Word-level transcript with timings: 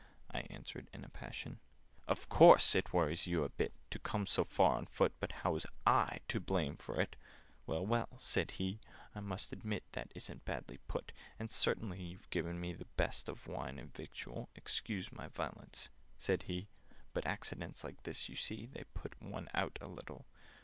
I 0.31 0.39
answered 0.49 0.87
in 0.91 1.03
a 1.05 1.09
passion. 1.09 1.59
"Of 2.07 2.27
course 2.27 2.73
it 2.73 2.91
worries 2.91 3.27
you 3.27 3.43
a 3.43 3.49
bit 3.49 3.71
To 3.91 3.99
come 3.99 4.25
so 4.25 4.43
far 4.43 4.77
on 4.77 4.87
foot— 4.87 5.13
But 5.19 5.31
how 5.45 5.51
was 5.51 5.67
I 5.85 6.21
to 6.27 6.39
blame 6.39 6.75
for 6.77 6.99
it?" 6.99 7.15
"Well, 7.67 7.85
well!" 7.85 8.09
said 8.17 8.49
he. 8.57 8.79
"I 9.13 9.19
must 9.19 9.51
admit 9.51 9.83
That 9.91 10.11
isn't 10.15 10.43
badly 10.43 10.79
put. 10.87 11.11
"And 11.37 11.51
certainly 11.51 12.01
you've 12.01 12.31
given 12.31 12.59
me 12.59 12.73
The 12.73 12.85
best 12.97 13.29
of 13.29 13.45
wine 13.45 13.77
and 13.77 13.93
victual— 13.93 14.49
Excuse 14.55 15.11
my 15.11 15.27
violence," 15.27 15.89
said 16.17 16.41
he, 16.49 16.67
"But 17.13 17.27
accidents 17.27 17.83
like 17.83 18.01
this, 18.01 18.27
you 18.27 18.35
see, 18.35 18.65
They 18.65 18.85
put 18.95 19.21
one 19.21 19.49
out 19.53 19.77
a 19.81 19.87
little. 19.87 20.25